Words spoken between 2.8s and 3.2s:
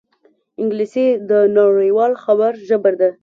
ده